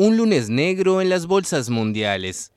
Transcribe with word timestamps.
Un 0.00 0.16
lunes 0.16 0.48
negro 0.48 1.00
en 1.00 1.08
las 1.08 1.26
bolsas 1.26 1.70
mundiales. 1.70 2.52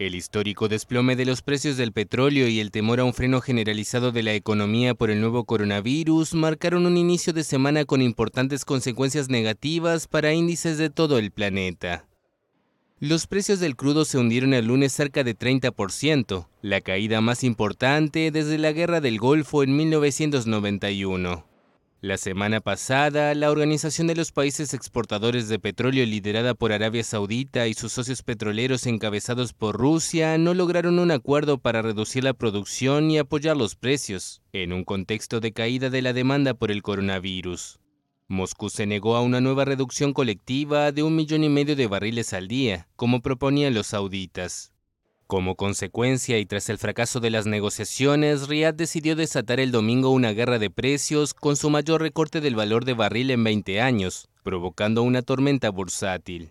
El 0.00 0.16
histórico 0.16 0.66
desplome 0.66 1.14
de 1.14 1.24
los 1.24 1.40
precios 1.40 1.76
del 1.76 1.92
petróleo 1.92 2.48
y 2.48 2.58
el 2.58 2.72
temor 2.72 2.98
a 2.98 3.04
un 3.04 3.14
freno 3.14 3.40
generalizado 3.40 4.10
de 4.10 4.24
la 4.24 4.34
economía 4.34 4.94
por 4.94 5.08
el 5.12 5.20
nuevo 5.20 5.44
coronavirus 5.44 6.34
marcaron 6.34 6.86
un 6.86 6.96
inicio 6.96 7.32
de 7.32 7.44
semana 7.44 7.84
con 7.84 8.02
importantes 8.02 8.64
consecuencias 8.64 9.28
negativas 9.28 10.08
para 10.08 10.32
índices 10.32 10.78
de 10.78 10.90
todo 10.90 11.18
el 11.18 11.30
planeta. 11.30 12.08
Los 12.98 13.28
precios 13.28 13.60
del 13.60 13.76
crudo 13.76 14.04
se 14.04 14.18
hundieron 14.18 14.52
el 14.52 14.66
lunes 14.66 14.92
cerca 14.92 15.22
de 15.22 15.38
30%, 15.38 16.48
la 16.60 16.80
caída 16.80 17.20
más 17.20 17.44
importante 17.44 18.32
desde 18.32 18.58
la 18.58 18.72
Guerra 18.72 19.00
del 19.00 19.20
Golfo 19.20 19.62
en 19.62 19.76
1991. 19.76 21.49
La 22.02 22.16
semana 22.16 22.62
pasada, 22.62 23.34
la 23.34 23.50
Organización 23.50 24.06
de 24.06 24.14
los 24.14 24.32
Países 24.32 24.72
Exportadores 24.72 25.50
de 25.50 25.58
Petróleo 25.58 26.06
liderada 26.06 26.54
por 26.54 26.72
Arabia 26.72 27.04
Saudita 27.04 27.66
y 27.66 27.74
sus 27.74 27.92
socios 27.92 28.22
petroleros 28.22 28.86
encabezados 28.86 29.52
por 29.52 29.76
Rusia 29.76 30.38
no 30.38 30.54
lograron 30.54 30.98
un 30.98 31.10
acuerdo 31.10 31.58
para 31.58 31.82
reducir 31.82 32.24
la 32.24 32.32
producción 32.32 33.10
y 33.10 33.18
apoyar 33.18 33.54
los 33.58 33.76
precios, 33.76 34.40
en 34.54 34.72
un 34.72 34.84
contexto 34.84 35.40
de 35.40 35.52
caída 35.52 35.90
de 35.90 36.00
la 36.00 36.14
demanda 36.14 36.54
por 36.54 36.70
el 36.70 36.80
coronavirus. 36.80 37.80
Moscú 38.28 38.70
se 38.70 38.86
negó 38.86 39.14
a 39.14 39.20
una 39.20 39.42
nueva 39.42 39.66
reducción 39.66 40.14
colectiva 40.14 40.92
de 40.92 41.02
un 41.02 41.14
millón 41.14 41.44
y 41.44 41.50
medio 41.50 41.76
de 41.76 41.86
barriles 41.86 42.32
al 42.32 42.48
día, 42.48 42.88
como 42.96 43.20
proponían 43.20 43.74
los 43.74 43.88
sauditas. 43.88 44.72
Como 45.30 45.54
consecuencia 45.54 46.40
y 46.40 46.44
tras 46.44 46.68
el 46.70 46.78
fracaso 46.78 47.20
de 47.20 47.30
las 47.30 47.46
negociaciones, 47.46 48.48
Riyadh 48.48 48.74
decidió 48.74 49.14
desatar 49.14 49.60
el 49.60 49.70
domingo 49.70 50.10
una 50.10 50.32
guerra 50.32 50.58
de 50.58 50.70
precios 50.70 51.34
con 51.34 51.54
su 51.54 51.70
mayor 51.70 52.00
recorte 52.02 52.40
del 52.40 52.56
valor 52.56 52.84
de 52.84 52.94
barril 52.94 53.30
en 53.30 53.44
20 53.44 53.80
años, 53.80 54.28
provocando 54.42 55.04
una 55.04 55.22
tormenta 55.22 55.70
bursátil. 55.70 56.50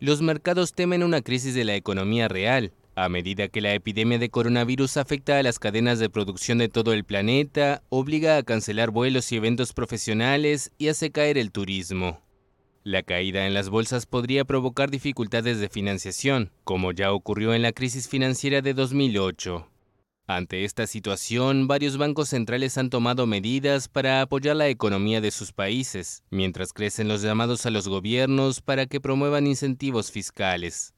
Los 0.00 0.22
mercados 0.22 0.72
temen 0.72 1.02
una 1.02 1.20
crisis 1.20 1.54
de 1.54 1.66
la 1.66 1.76
economía 1.76 2.28
real, 2.28 2.72
a 2.94 3.10
medida 3.10 3.48
que 3.48 3.60
la 3.60 3.74
epidemia 3.74 4.18
de 4.18 4.30
coronavirus 4.30 4.96
afecta 4.96 5.38
a 5.38 5.42
las 5.42 5.58
cadenas 5.58 5.98
de 5.98 6.08
producción 6.08 6.56
de 6.56 6.70
todo 6.70 6.94
el 6.94 7.04
planeta, 7.04 7.82
obliga 7.90 8.38
a 8.38 8.42
cancelar 8.42 8.90
vuelos 8.90 9.30
y 9.32 9.36
eventos 9.36 9.74
profesionales 9.74 10.72
y 10.78 10.88
hace 10.88 11.10
caer 11.10 11.36
el 11.36 11.52
turismo. 11.52 12.22
La 12.84 13.04
caída 13.04 13.46
en 13.46 13.54
las 13.54 13.68
bolsas 13.68 14.06
podría 14.06 14.44
provocar 14.44 14.90
dificultades 14.90 15.60
de 15.60 15.68
financiación, 15.68 16.50
como 16.64 16.90
ya 16.90 17.12
ocurrió 17.12 17.54
en 17.54 17.62
la 17.62 17.70
crisis 17.70 18.08
financiera 18.08 18.60
de 18.60 18.74
2008. 18.74 19.68
Ante 20.26 20.64
esta 20.64 20.88
situación, 20.88 21.68
varios 21.68 21.96
bancos 21.96 22.30
centrales 22.30 22.76
han 22.78 22.90
tomado 22.90 23.24
medidas 23.26 23.86
para 23.88 24.20
apoyar 24.20 24.56
la 24.56 24.68
economía 24.68 25.20
de 25.20 25.30
sus 25.30 25.52
países, 25.52 26.24
mientras 26.30 26.72
crecen 26.72 27.06
los 27.06 27.22
llamados 27.22 27.66
a 27.66 27.70
los 27.70 27.86
gobiernos 27.86 28.60
para 28.60 28.86
que 28.86 29.00
promuevan 29.00 29.46
incentivos 29.46 30.10
fiscales. 30.10 30.92